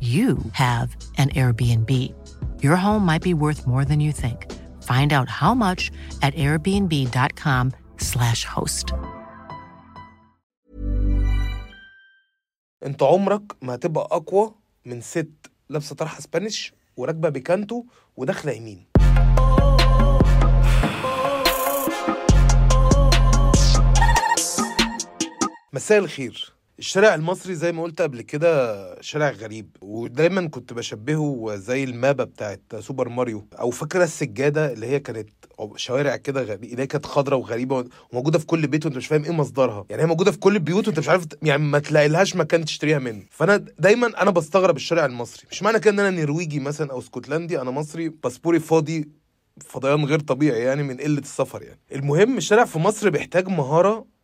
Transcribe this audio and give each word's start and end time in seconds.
you 0.00 0.38
have 0.52 0.96
an 1.18 1.28
Airbnb. 1.30 1.90
Your 2.62 2.76
home 2.76 3.04
might 3.04 3.22
be 3.22 3.34
worth 3.34 3.66
more 3.66 3.84
than 3.84 3.98
you 4.00 4.12
think. 4.12 4.46
Find 4.84 5.12
out 5.12 5.28
how 5.28 5.54
much 5.54 5.90
at 6.22 6.34
airbnb.com/slash 6.34 8.44
host. 8.44 8.94
انت 12.86 13.02
عمرك 13.02 13.42
ما 13.62 13.74
هتبقى 13.74 14.08
اقوى 14.12 14.54
من 14.84 15.00
ست 15.00 15.50
لابسه 15.68 15.94
طرحه 15.94 16.20
سبانيش 16.20 16.72
وراكبه 16.96 17.28
بيكانتو 17.28 17.84
وداخله 18.16 18.52
يمين 18.52 18.86
مساء 25.72 25.98
الخير 25.98 26.52
الشارع 26.78 27.14
المصري 27.14 27.54
زي 27.54 27.72
ما 27.72 27.82
قلت 27.82 28.02
قبل 28.02 28.20
كده 28.20 29.00
شارع 29.00 29.30
غريب 29.30 29.76
ودايما 29.80 30.48
كنت 30.48 30.72
بشبهه 30.72 31.56
زي 31.56 31.84
ال 31.84 31.94
map 31.94 32.24
بتاعت 32.24 32.62
سوبر 32.78 33.08
ماريو 33.08 33.46
أو 33.60 33.70
فاكره 33.70 34.04
السجادة 34.04 34.72
اللي 34.72 34.86
هي 34.86 35.00
كانت 35.00 35.28
شوارع 35.76 36.16
كده 36.16 36.42
غريبه 36.42 36.68
اللي 36.68 36.82
هي 36.82 36.86
كانت 36.86 37.06
خضراء 37.06 37.38
وغريبة 37.38 37.84
وموجودة 38.12 38.38
في 38.38 38.46
كل 38.46 38.66
بيت 38.66 38.86
وأنت 38.86 38.96
مش 38.96 39.06
فاهم 39.06 39.24
إيه 39.24 39.30
مصدرها. 39.30 39.86
يعني 39.90 40.02
هي 40.02 40.06
موجودة 40.06 40.30
في 40.30 40.38
كل 40.38 40.54
البيوت 40.56 40.86
وأنت 40.88 40.98
مش 40.98 41.08
عارف 41.08 41.26
يعني 41.42 41.62
ما 41.62 41.78
تلاقي 41.78 42.08
لهاش 42.08 42.36
مكان 42.36 42.64
تشتريها 42.64 42.98
منه. 42.98 43.22
فأنا 43.30 43.56
دايما 43.78 44.22
أنا 44.22 44.30
بستغرب 44.30 44.76
الشارع 44.76 45.06
المصري. 45.06 45.42
مش 45.50 45.62
معنى 45.62 45.78
كده 45.80 45.90
إن 45.94 46.00
أنا 46.00 46.10
نرويجي 46.10 46.60
مثلا 46.60 46.90
أو 46.92 46.98
اسكتلندي 46.98 47.60
أنا 47.60 47.70
مصري 47.70 48.08
باسبوري 48.08 48.60
فاضي 48.60 49.08
فضيان 49.66 50.04
غير 50.04 50.20
طبيعي 50.20 50.60
يعني 50.62 50.82
من 50.82 50.96
قلة 50.96 51.18
السفر 51.18 51.62
يعني. 51.62 51.80
المهم 51.92 52.36
الشارع 52.36 52.64
في 52.64 52.78
مصر 52.78 53.10
بيحتاج 53.10 53.48
مهارة 53.48 54.17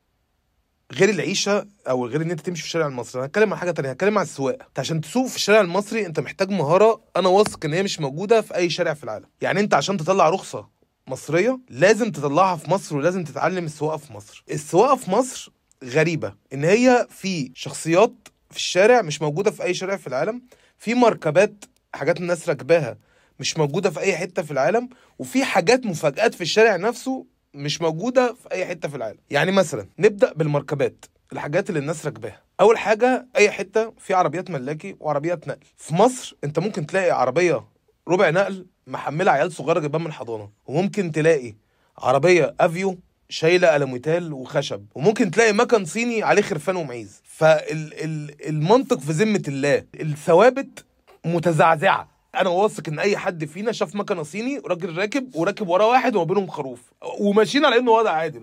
غير 0.93 1.09
العيشة 1.11 1.67
أو 1.89 2.07
غير 2.07 2.23
إن 2.23 2.31
أنت 2.31 2.41
تمشي 2.41 2.61
في 2.63 2.67
الشارع 2.69 2.87
المصري. 2.87 3.19
أنا 3.21 3.27
هتكلم 3.29 3.53
عن 3.53 3.59
حاجة 3.59 3.71
تانية 3.71 3.91
هتكلم 3.91 4.19
عن 4.19 4.25
السواقة. 4.25 4.67
أنت 4.69 4.79
عشان 4.79 5.01
تسوق 5.01 5.27
في 5.27 5.37
الشارع 5.37 5.61
المصري 5.61 6.07
أنت 6.07 6.21
محتاج 6.21 6.51
مهارة 6.51 7.01
أنا 7.17 7.29
واثق 7.29 7.65
إن 7.65 7.73
هي 7.73 7.83
مش 7.83 8.01
موجودة 8.01 8.41
في 8.41 8.55
أي 8.57 8.71
شارع 8.71 8.95
في 8.95 9.05
العالم. 9.05 9.27
يعني 9.41 9.61
أنت 9.61 9.75
عشان 9.75 9.97
تطلع 9.97 10.29
رخصة 10.29 10.69
مصرية 11.07 11.61
لازم 11.71 12.11
تطلعها 12.11 12.57
في 12.57 12.71
مصر 12.71 12.97
ولازم 12.97 13.25
تتعلم 13.25 13.65
السواقة 13.65 13.97
في 13.97 14.13
مصر. 14.13 14.45
السواقة 14.51 14.97
في 14.97 15.11
مصر 15.11 15.53
غريبة 15.85 16.35
إن 16.53 16.65
هي 16.65 17.07
في 17.11 17.53
شخصيات 17.55 18.13
في 18.51 18.57
الشارع 18.57 19.03
مش 19.03 19.23
موجودة 19.23 19.51
في 19.51 19.63
أي 19.63 19.75
شارع 19.75 19.97
في 19.97 20.07
العالم 20.07 20.43
في 20.79 20.95
مركبات 20.95 21.65
حاجات 21.95 22.21
الناس 22.21 22.49
راكباها 22.49 22.99
مش 23.41 23.57
موجودة 23.59 23.91
في 23.91 24.01
أي 24.01 24.17
حتة 24.17 24.43
في 24.43 24.51
العالم 24.51 24.89
وفي 25.19 25.45
حاجات 25.45 25.87
مفاجآت 25.87 26.35
في 26.35 26.41
الشارع 26.41 26.77
نفسه 26.77 27.27
مش 27.55 27.81
موجودة 27.81 28.35
في 28.43 28.53
أي 28.53 28.67
حتة 28.67 28.89
في 28.89 28.97
العالم. 28.97 29.19
يعني 29.31 29.53
مثلا 29.53 29.89
نبدأ 29.99 30.33
بالمركبات 30.33 31.05
الحاجات 31.33 31.69
اللي 31.69 31.81
الناس 31.81 32.07
راكباها. 32.07 32.41
أول 32.61 32.79
حاجة 32.79 33.27
أي 33.37 33.51
حتة 33.51 33.93
في 33.99 34.15
عربيات 34.15 34.51
ملاكي 34.51 34.97
وعربيات 35.01 35.49
نقل. 35.49 35.59
في 35.77 35.95
مصر 35.95 36.37
أنت 36.45 36.59
ممكن 36.59 36.87
تلاقي 36.87 37.11
عربية 37.11 37.65
ربع 38.09 38.31
نقل 38.31 38.67
محملة 38.87 39.33
عيال 39.33 39.53
صغيرة 39.53 39.81
جايبها 39.81 40.01
من 40.01 40.07
الحضانة. 40.07 40.51
وممكن 40.67 41.13
تلاقي 41.13 41.55
عربية 41.99 42.55
أفيو 42.61 42.99
شايلة 43.29 43.77
الموتال 43.77 44.33
وخشب. 44.33 44.87
وممكن 44.95 45.31
تلاقي 45.31 45.53
مكن 45.53 45.85
صيني 45.85 46.23
عليه 46.23 46.43
خرفان 46.43 46.77
ومعيز. 46.77 47.23
فالمنطق 47.25 49.01
في 49.01 49.13
ذمة 49.13 49.43
الله 49.49 49.85
الثوابت 50.01 50.85
متزعزعة. 51.25 52.14
أنا 52.41 52.51
واثق 52.51 52.89
ان 52.89 52.99
اي 52.99 53.17
حد 53.17 53.45
فينا 53.45 53.73
شاف 53.73 53.95
مكنه 53.95 54.23
صيني 54.23 54.59
راجل 54.59 54.99
راكب 54.99 55.35
وراكب 55.35 55.69
وراه 55.69 55.87
واحد 55.87 56.17
وما 56.17 56.25
بينهم 56.25 56.47
خروف. 56.47 56.93
وماشيين 57.21 57.65
على 57.65 57.79
انه 57.79 57.91
وضع 57.91 58.11
عادي. 58.11 58.41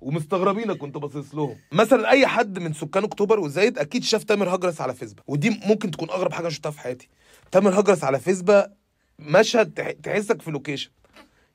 ومستغربينك 0.00 0.76
كنت 0.76 0.98
باصص 0.98 1.34
لهم. 1.34 1.56
مثلا 1.72 2.10
أي 2.10 2.26
حد 2.26 2.58
من 2.58 2.72
سكان 2.72 3.04
أكتوبر 3.04 3.40
وزايد 3.40 3.78
أكيد 3.78 4.04
شاف 4.04 4.24
تامر 4.24 4.54
هجرس 4.54 4.80
على 4.80 4.94
فيسبا. 4.94 5.22
ودي 5.26 5.60
ممكن 5.66 5.90
تكون 5.90 6.10
أغرب 6.10 6.32
حاجة 6.32 6.48
شفتها 6.48 6.70
في 6.70 6.80
حياتي. 6.80 7.08
تامر 7.52 7.80
هجرس 7.80 8.04
على 8.04 8.20
فيسبا 8.20 8.72
مشهد 9.18 9.96
تحسك 10.02 10.42
في 10.42 10.50
لوكيشن 10.50 10.90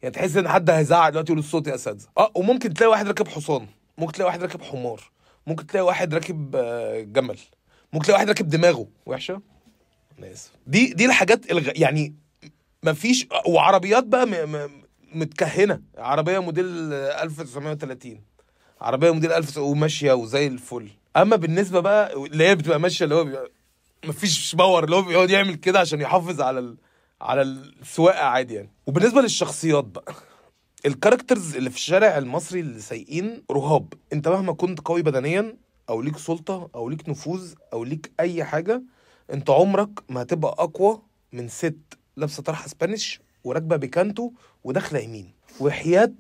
يعني 0.02 0.16
تحس 0.16 0.38
إن 0.38 0.48
حد 0.48 0.70
هيزعق 0.70 1.10
دلوقتي 1.10 1.32
يقول 1.32 1.40
الصوت 1.40 1.68
يا 1.68 1.76
اساتذه 1.76 2.08
آه 2.18 2.32
وممكن 2.36 2.74
تلاقي 2.74 2.90
واحد 2.90 3.08
راكب 3.08 3.28
حصان. 3.28 3.68
ممكن 3.98 4.14
تلاقي 4.14 4.28
واحد 4.28 4.42
راكب 4.42 4.62
حمار. 4.62 5.12
ممكن 5.48 5.68
تلاقي 5.68 5.86
واحد 5.86 6.14
راكب 6.14 6.52
جمل. 7.14 7.38
ممكن 7.94 8.06
تلاقي 8.06 8.18
واحد 8.18 8.28
راكب 8.28 8.50
دماغه. 8.50 8.88
وحشة؟ 9.06 9.42
أنا 10.20 10.32
اسف 10.32 10.52
دي 10.68 10.94
دي 10.94 11.06
الحاجات 11.06 11.52
الغ... 11.52 11.70
يعني 11.76 12.16
مفيش 12.84 13.28
وعربيات 13.48 14.04
بقى 14.04 14.26
م... 14.26 14.32
م... 14.52 14.70
متكهنة. 15.14 15.82
عربية 15.98 16.40
موديل 16.40 16.94
1930 16.94 18.22
عربية 18.82 19.12
موديل 19.12 19.32
1000 19.32 19.58
وماشية 19.58 20.14
وزي 20.14 20.48
الفل. 20.48 20.90
أما 21.18 21.36
بالنسبة 21.36 21.80
بقى 21.80 22.14
اللي 22.16 22.48
هي 22.48 22.56
بتبقى 22.56 22.80
ماشية 22.80 23.06
اللي 23.06 23.16
هو 23.16 23.24
بيبقى 23.24 23.52
مفيش 24.06 24.56
power 24.56 24.84
اللي 24.84 24.96
هو 24.96 25.02
بيقعد 25.02 25.30
يعمل 25.30 25.56
كده 25.56 25.80
عشان 25.80 26.02
يحافظ 26.02 26.42
على 26.42 26.60
ال... 26.60 26.78
على 27.22 27.42
السواقة 27.42 28.24
عادي 28.26 28.54
يعني. 28.54 28.70
وبالنسبة 28.88 29.22
للشخصيات 29.22 29.84
بقى 29.86 30.14
ال 30.86 30.92
characters 30.92 31.56
اللي 31.56 31.70
في 31.70 31.76
الشارع 31.76 32.18
المصري 32.18 32.60
اللي 32.60 32.80
سايقين 32.80 33.44
رهاب. 33.52 33.94
انت 34.14 34.28
مهما 34.28 34.54
كنت 34.54 34.80
قوي 34.80 35.02
بدنيا 35.02 35.56
أو 35.90 36.02
ليك 36.02 36.18
سلطة 36.18 36.70
أو 36.76 36.90
ليك 36.90 37.10
نفوذ 37.10 37.54
أو 37.74 37.84
ليك 37.84 38.12
أي 38.20 38.44
حاجة 38.44 38.84
انت 39.34 39.50
عمرك 39.50 39.90
ما 40.10 40.22
هتبقى 40.22 40.56
أقوى 40.60 41.02
من 41.34 41.48
ست 41.48 41.78
لابسة 42.18 42.44
طرحة 42.44 42.68
Spanish 42.68 43.22
وراكبة 43.44 43.76
بيكانتو 43.76 44.32
وداخلة 44.64 45.00
يمين. 45.00 45.32
وحياة 45.60 46.12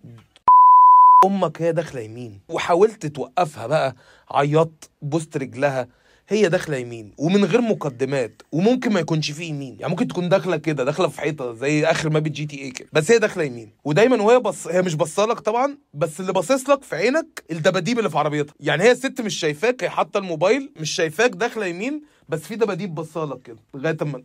أمك 1.25 1.61
هي 1.61 1.71
داخلة 1.71 2.01
يمين. 2.01 2.39
وحاولت 2.49 3.05
توقفها 3.05 3.67
بقى 3.67 3.95
عيطت 4.31 4.89
بوست 5.01 5.37
رجلها 5.37 5.87
هي 6.29 6.49
داخلة 6.49 6.77
يمين 6.77 7.11
ومن 7.17 7.45
غير 7.45 7.61
مقدمات 7.61 8.41
وممكن 8.51 8.93
ما 8.93 8.99
يكونش 8.99 9.31
فيه 9.31 9.49
يمين. 9.49 9.77
يعني 9.79 9.89
ممكن 9.91 10.07
تكون 10.07 10.29
داخلة 10.29 10.57
كده 10.57 10.83
داخلة 10.83 11.07
في 11.07 11.21
حيطة 11.21 11.53
زي 11.53 11.85
آخر 11.85 12.09
map 12.09 12.23
GTA 12.23 12.71
كده. 12.71 12.89
بس 12.93 13.11
هي 13.11 13.19
داخلة 13.19 13.43
يمين. 13.43 13.69
ودايما 13.85 14.21
وهي 14.23 14.39
بص 14.39 14.67
هي 14.67 14.81
مش 14.81 14.95
بصالك 14.95 15.39
طبعا 15.39 15.77
بس 15.93 16.19
اللي 16.19 16.33
باصص 16.33 16.69
لك 16.69 16.83
في 16.83 16.95
عينك 16.95 17.43
الدباديب 17.51 17.97
اللي 17.99 18.09
في 18.09 18.17
عربيتها 18.17 18.53
يعني 18.59 18.83
هي 18.83 18.91
الست 18.91 19.21
مش 19.21 19.39
شايفاك 19.39 19.83
هي 19.83 19.89
حاطة 19.89 20.17
الموبايل 20.17 20.71
مش 20.79 20.91
شايفاك 20.91 21.31
داخلة 21.31 21.65
يمين 21.65 22.01
بس 22.29 22.39
في 22.41 22.55
دباديب 22.55 22.95
بصالك 22.95 23.41
كده. 23.41 23.57
لغاية 23.73 23.97
أما 24.01 24.23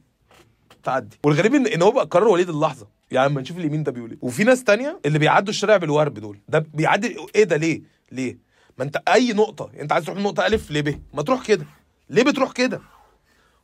تعدي. 0.84 1.16
والغريب 1.24 1.54
ان 1.54 1.66
إن 1.66 1.82
هو 1.82 1.90
بقى 1.90 2.04
قرار 2.04 2.28
وليد 2.28 2.48
اللحظة. 2.48 2.86
يعني 3.10 3.26
اما 3.26 3.40
نشوف 3.40 3.56
اليمين 3.58 3.82
ده 3.82 3.92
بيقول 3.92 4.10
إيه. 4.10 4.18
وفي 4.22 4.44
ناس 4.44 4.64
تانية 4.64 5.00
اللي 5.06 5.18
بيعدوا 5.18 5.48
الشارع 5.50 5.76
بالورب 5.76 6.14
دول. 6.14 6.38
ده 6.48 6.66
بيعدي 6.74 7.16
إيه 7.34 7.44
ده؟ 7.44 7.56
ليه؟ 7.56 7.82
ليه؟ 8.12 8.38
ما 8.78 8.84
أنت 8.84 8.96
أي 9.08 9.32
نقطة 9.32 9.70
أنت 9.80 9.92
عايز 9.92 10.04
تروح 10.04 10.16
من 10.18 10.22
نقطة 10.22 10.46
الف 10.46 10.70
ليه 10.70 10.80
ب؟ 10.80 11.00
ما 11.14 11.22
تروح 11.22 11.46
كده. 11.46 11.66
ليه 12.10 12.22
بتروح 12.24 12.52
كده. 12.52 12.80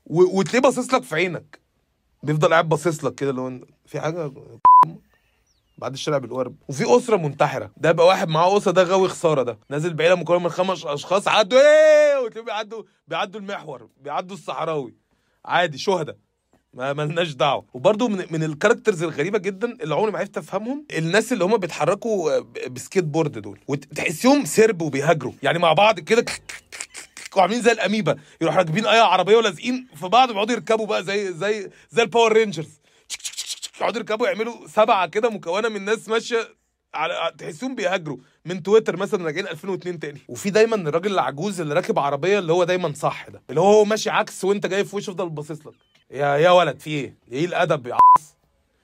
وتلاقيه 0.06 0.60
باصص 0.60 0.94
لك 0.94 1.02
في 1.02 1.14
عينك. 1.14 1.58
بيفضل 2.22 2.52
قاعد 2.52 2.68
باصص 2.68 3.04
لك 3.04 3.14
كده 3.14 3.32
هو 3.32 3.52
في 3.86 4.00
حاجة 4.00 4.32
بعد 5.78 5.92
الشارع 5.92 6.18
بالقرب. 6.18 6.56
وفي 6.68 6.96
أسرة 6.96 7.16
منتحرة. 7.16 7.70
ده 7.76 7.92
بقى 7.92 8.06
واحد 8.06 8.28
معاه 8.28 8.56
أسرة 8.56 8.72
ده 8.72 8.82
غاوي 8.82 9.08
خسارة 9.08 9.42
ده 9.42 9.58
نازل 9.70 9.94
بعيلة 9.94 10.14
مكونة 10.14 10.38
من 10.38 10.48
خمس 10.48 10.84
أشخاص 10.86 11.28
عدوا 11.28 11.58
إيه؟ 11.60 12.18
وتلاقيهم 12.18 12.44
بيعدوا 12.46 12.82
بيعدوا 13.08 13.40
المحور 13.40 13.88
بيعدوا 14.00 14.36
الصحراوي. 14.36 14.94
عادي 15.44 15.78
شهداء. 15.78 16.16
ما 16.74 16.92
ملناش 16.92 17.32
دعوة. 17.34 17.64
وبرده 17.74 18.08
من 18.08 18.26
من 18.30 18.42
ال 18.42 18.48
characters 18.48 19.02
الغريبة 19.02 19.38
جدا 19.38 19.76
اللي 19.82 19.94
عمري 19.94 20.10
ما 20.12 20.18
عرفت 20.18 20.38
أفهمهم 20.38 20.86
الناس 20.98 21.32
اللي 21.32 21.44
هم 21.44 21.56
بيتحركوا 21.56 22.40
بسكيت 22.68 23.04
بورد 23.04 23.38
دول. 23.38 23.58
وتحسيهم 23.68 24.44
سرب 24.44 24.82
وبيهاجروا. 24.82 25.32
يعني 25.42 25.58
مع 25.58 25.72
بعض 25.72 26.00
كده 26.00 26.24
وعاملين 27.36 27.62
زي 27.62 27.72
الأميبا 27.72 28.16
يروحوا 28.40 28.58
راكبين 28.58 28.86
أي 28.86 28.98
عربية 29.00 29.36
ولازقين 29.36 29.86
في 29.94 30.08
بعض 30.08 30.30
ويقعدوا 30.30 30.54
يركبوا 30.54 30.86
بقى 30.86 31.04
زي 31.04 31.32
زي 31.32 31.70
زي 31.90 32.02
ال 32.02 32.07
Power 32.07 32.32
Rangers 32.32 32.80
يقعدوا 33.80 33.98
يركبوا 33.98 34.28
يعملوا 34.28 34.66
سبعة 34.68 35.06
كده 35.06 35.30
مكونة 35.30 35.68
من 35.68 35.84
ناس 35.84 36.08
ماشية 36.08 36.58
على 36.94 37.32
تحسهم 37.38 37.74
بيهاجروا 37.74 38.16
من 38.44 38.62
تويتر 38.62 38.96
مثلا 38.96 39.24
راجعين 39.24 39.46
2002 39.48 39.98
تاني. 39.98 40.20
وفي 40.28 40.50
دايما 40.50 40.76
الراجل 40.76 41.12
العجوز 41.12 41.60
اللي 41.60 41.74
راكب 41.74 41.98
عربية 41.98 42.38
اللي 42.38 42.52
هو 42.52 42.64
دايما 42.64 42.92
صح 42.94 43.28
ده 43.28 43.42
اللي 43.50 43.60
هو 43.60 43.84
ماشي 43.84 44.10
عكس 44.10 44.44
وانت 44.44 44.66
جاي 44.66 44.84
في 44.84 44.96
وشه 44.96 45.10
يفضل 45.10 45.28
باصص 45.28 45.66
لك. 45.66 45.74
يا 46.10 46.36
يا 46.36 46.50
ولد 46.50 46.80
في 46.80 46.90
إيه؟ 46.90 47.16
إيه 47.32 47.44
الأدب 47.44 47.86
يا 47.86 47.94
عص 47.94 48.36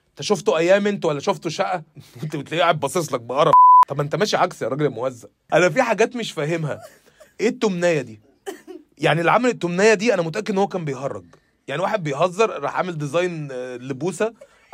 أنت 0.09 0.21
شفته 0.21 0.57
أيام 0.57 0.87
أنت 0.87 1.05
ولا 1.05 1.19
شفته 1.19 1.49
شقة؟ 1.49 1.83
أنت 2.23 2.35
بتلاقيه 2.35 2.61
قاعد 2.63 2.79
باصص 2.79 3.13
لك 3.13 3.21
بقرف. 3.21 3.53
طب 3.87 3.99
أنت 4.01 4.15
ماشي 4.15 4.37
عكس 4.37 4.61
يا 4.61 4.67
راجل 4.67 4.85
الموزع. 4.85 5.27
أنا 5.53 5.69
في 5.69 5.81
حاجات 5.81 6.15
مش 6.15 6.31
فاهمها. 6.31 6.81
إيه 7.41 7.47
التمنية 7.49 8.01
دي؟ 8.01 8.19
يعني 8.97 9.19
اللي 9.19 9.31
عمل 9.31 9.49
التمنية 9.49 9.93
دي 9.93 10.13
أنا 10.13 10.21
متأكد 10.21 10.51
إن 10.51 10.57
هو 10.57 10.67
كان 10.67 10.85
بيهرج. 10.85 11.23
يعني 11.67 11.81
واحد 11.81 12.03
بيهزر 12.03 12.49
راح 12.63 12.75
عامل 12.77 12.97
ديزاين 12.97 13.47
آه، 13.51 13.77
لبوسة 13.77 14.33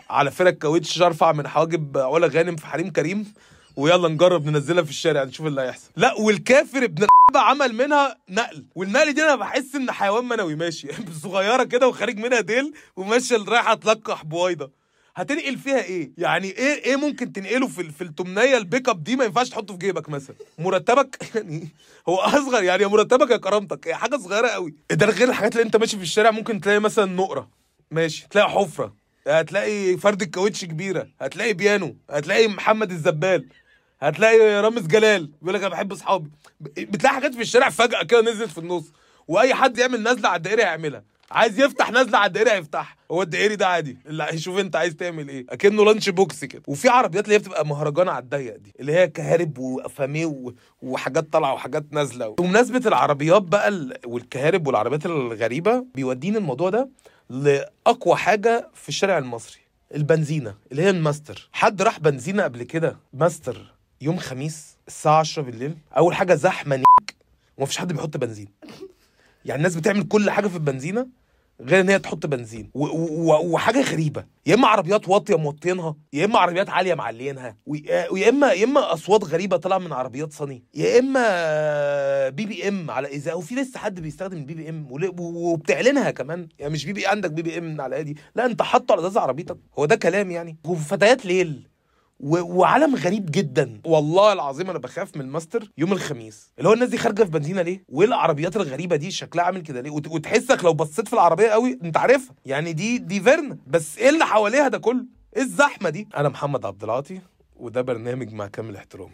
على 0.10 0.32
فرق 0.32 0.54
كاوتش 0.54 1.02
ارفع 1.02 1.32
من 1.32 1.48
حواجب 1.48 1.98
علا 1.98 2.28
غانم 2.28 2.56
في 2.56 2.66
حريم 2.66 2.90
كريم 2.92 3.34
ويلا 3.76 4.08
نجرب 4.08 4.46
ننزلها 4.46 4.84
في 4.84 4.90
الشارع 4.90 5.24
نشوف 5.24 5.48
اللي 5.48 5.62
هيحصل. 5.62 5.90
لا 5.96 6.14
والكافر 6.14 6.84
ابن 6.84 7.08
عمل 7.36 7.74
منها 7.74 8.18
نقل. 8.30 8.66
والنقل 8.76 9.14
دي 9.14 9.24
أنا 9.24 9.36
بحس 9.36 9.76
إن 9.76 9.92
حيوان 9.92 10.26
منوي 10.26 10.56
ماشي. 10.56 10.88
صغيرة 11.24 11.64
كده 11.64 11.88
وخارج 11.88 12.18
منها 12.18 12.40
ديل 12.40 12.74
وماشية 12.96 13.38
رايحة 13.48 13.74
تلقح 13.74 14.24
بويضه 14.26 14.81
هتنقل 15.16 15.58
فيها 15.58 15.84
إيه؟ 15.84 16.12
يعني 16.18 16.48
إيه 16.48 16.84
إيه 16.84 16.96
ممكن 16.96 17.34
تنقله 17.34 17.68
في 17.68 17.92
في 17.92 18.04
التمنية 18.04 18.58
البيك 18.58 18.90
أب 18.90 19.04
دي 19.04 19.16
ما 19.16 19.26
ينفعش 19.26 19.50
تحطه 19.50 19.74
في 19.74 19.80
جيبك 19.80 20.10
مثلا؟ 20.10 20.36
مرتبك؟ 20.60 21.18
يعني 21.36 21.68
هو 22.10 22.16
أصغر 22.16 22.64
يعني 22.64 22.84
يا 22.84 22.88
مرتبك 22.88 23.32
يا 23.32 23.38
كرامتك 23.38 23.88
هي 23.88 23.96
حاجة 23.96 24.18
صغيرة 24.18 24.48
قوي. 24.48 24.74
ده 24.92 25.06
غير 25.06 25.30
الحاجات 25.30 25.52
اللي 25.56 25.64
أنت 25.64 25.76
ماشي 25.76 25.98
في 25.98 26.04
الشارع 26.04 26.32
ممكن 26.32 26.62
تلاقي 26.62 26.80
مثلا 26.80 27.06
نقرة 27.06 27.50
ماشي 27.92 28.28
تلاقي 28.30 28.50
حفرة 28.50 28.96
هتلاقي 29.28 29.98
فرد 29.98 30.22
الكاوتش 30.22 30.66
كبيرة 30.66 31.08
هتلاقي 31.22 31.54
بيانو 31.54 31.96
هتلاقي 32.10 32.48
محمد 32.48 32.92
الزبال 32.92 33.48
هتلاقي 34.02 34.62
رامز 34.62 34.88
جلال 34.88 35.32
بيقول 35.42 35.54
لك 35.54 35.62
أنا 35.62 35.70
بحب 35.70 35.92
أصحابي. 35.92 36.30
بتلاقي 36.78 37.14
حاجات 37.16 37.34
في 37.36 37.42
الشارع 37.42 37.70
فجأة 37.70 38.04
كده 38.04 38.22
نزلت 38.22 38.52
في 38.52 38.58
النص 38.58 38.84
وأي 39.28 39.54
حد 39.54 39.78
يعمل 39.78 40.04
نزلة 40.04 40.30
على 40.30 40.38
الدائري 40.38 40.62
هيعملها 40.64 41.04
عايز 41.32 41.60
يفتح 41.60 41.92
نزله 41.92 42.18
على 42.18 42.28
الدائري 42.28 42.52
هيفتحها 42.52 42.96
هو 43.12 43.22
الدائري 43.22 43.56
ده 43.56 43.68
عادي. 43.68 43.98
اللي 44.06 44.24
هيشوف 44.24 44.60
انت 44.60 44.76
عايز 44.76 44.96
تعمل 44.96 45.30
إيه. 45.30 45.46
اكنه 45.50 45.86
lunch 45.86 46.10
box 46.10 46.46
كده. 46.46 46.62
وفي 46.68 46.90
عربيات 46.90 47.24
اللي 47.24 47.36
هي 47.36 47.40
بتبقى 47.40 47.66
مهرجان 47.68 48.10
على 48.10 48.24
الضيق 48.24 48.56
دي 48.56 48.74
اللي 48.80 48.94
هي 48.94 49.08
كهارب 49.08 49.58
و 49.58 49.73
فاميه 49.73 50.34
وحاجات 50.82 51.34
طالعة 51.34 51.54
وحاجات 51.54 51.86
نازلة. 51.92 52.36
بمناسبة 52.36 52.82
العربيات 52.86 53.42
بقى 53.42 53.68
ال- 53.68 53.98
والكهارب 54.06 54.68
والعربيات 54.68 55.06
الغريبة 55.06 55.86
بيوديني 55.96 56.38
الموضوع 56.38 56.70
ده 56.70 56.90
لأقوى 57.30 58.16
حاجة 58.16 58.70
في 58.74 58.90
الشارع 58.90 59.18
المصري. 59.18 59.60
البنزينة 59.96 60.56
اللي 60.72 60.82
هي 60.84 60.90
الماستر. 60.90 61.50
حد 61.52 61.82
راح 61.82 62.00
بنزينة 62.00 62.44
قبل 62.44 62.64
كده؟ 62.64 62.98
ماستر 63.14 63.74
يوم 64.02 64.18
خميس 64.18 64.78
الساعة 64.88 65.20
10 65.20 65.42
بالليل. 65.42 65.78
أول 65.98 66.16
حاجة 66.16 66.34
زحمة 66.36 66.84
ومفيش 67.58 67.78
حد 67.78 67.94
بيحط 67.94 68.18
بنزين. 68.18 68.48
يعني 69.46 69.58
الناس 69.58 69.76
بتعمل 69.76 70.04
كل 70.04 70.30
حاجة 70.30 70.48
في 70.48 70.56
البنزينة. 70.56 71.08
غير 71.62 71.82
إن 71.82 71.90
هي 71.90 72.00
تحط 72.00 72.26
بنزين. 72.26 72.72
وحاجة 72.74 73.82
غريبة. 73.82 74.26
يا 74.46 74.56
إما 74.56 74.68
عربيات 74.68 75.10
واطية 75.10 75.38
موطينها 75.38 75.96
يا 76.14 76.26
إما 76.26 76.40
عربيات 76.40 76.70
عالية 76.70 76.94
معلينها 76.94 77.58
ويا 78.12 78.30
إما 78.30 78.52
يا 78.52 78.64
إما 78.64 78.94
أصوات 78.94 79.24
غريبة 79.24 79.58
طالعة 79.58 79.78
من 79.78 79.94
عربيات 79.94 80.34
Sunny 80.34 80.64
يا 80.74 81.00
إما 81.00 82.30
BBM 82.30 82.92
على 82.92 83.08
إزاز 83.08 83.34
وفي 83.34 83.56
لسه 83.56 83.80
حد 83.80 84.00
بيستخدم 84.00 84.38
ال 84.38 84.54
BBM 84.54 84.88
وبتعلنها 85.20 86.12
كمان. 86.12 86.48
يعني 86.60 86.74
مش 86.74 86.86
BB 86.86 87.08
عندك 87.08 87.32
BBM 87.32 87.82
على 87.82 88.04
دي 88.04 88.18
لا 88.36 88.46
أنت 88.46 88.62
حاطه 88.62 88.92
على 88.92 89.02
أزاز 89.02 89.18
عربيتك. 89.18 89.58
هو 89.80 89.86
ده 89.86 89.96
كلام 89.96 90.32
يعني. 90.32 90.58
وفتيات 90.66 91.26
ليل. 91.26 91.68
وعالم 92.24 92.96
غريب 92.96 93.32
جدا. 93.32 93.82
والله 93.86 94.34
العظيم 94.34 94.70
أنا 94.70 94.80
بخاف 94.80 95.16
من 95.16 95.22
الماستر 95.22 95.72
يوم 95.78 95.92
الخميس. 95.94 96.52
اللي 96.58 96.70
هو 96.70 96.74
الناس 96.74 96.90
دي 96.90 96.98
خارجة 96.98 97.24
في 97.24 97.30
بنزينة 97.30 97.62
ليه؟ 97.62 97.84
وايه 97.90 98.08
العربيات 98.08 98.56
الغريبة 98.56 98.96
دي 98.96 99.12
شكلها 99.12 99.46
عامل 99.46 99.62
كده 99.62 99.82
ليه؟ 99.82 99.92
وت... 99.92 100.08
وتحسك 100.08 100.64
لو 100.64 100.74
بصيت 100.74 101.08
في 101.08 101.14
العربية 101.14 101.48
قوي 101.48 101.80
أنت 101.84 101.98
عارفها 101.98 102.36
يعني 102.46 102.74
دي 102.74 102.98
دي 102.98 103.22
فيرنا 103.22 103.58
بس 103.68 103.98
إيه 103.98 104.10
اللي 104.10 104.26
حواليها 104.26 104.68
ده 104.68 104.78
كله؟ 104.78 105.06
إيه 105.36 105.42
الزحمة 105.42 105.90
دي؟ 105.90 106.08
أنا 106.18 106.30
محمد 106.30 106.66
عبد 106.66 106.84
العاطي 106.84 107.22
وده 107.56 107.82
برنامج 107.82 108.34
مع 108.34 108.48
كامل 108.48 108.76
احترامي. 108.76 109.14